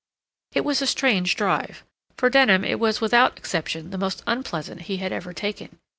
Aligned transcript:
It 0.53 0.65
was 0.65 0.81
a 0.81 0.87
strange 0.87 1.35
drive. 1.35 1.83
For 2.17 2.27
Denham 2.31 2.65
it 2.65 2.79
was 2.79 3.01
without 3.01 3.37
exception 3.37 3.91
the 3.91 3.99
most 3.99 4.23
unpleasant 4.25 4.81
he 4.89 4.97
had 4.97 5.11
ever 5.13 5.31
taken. 5.31 5.77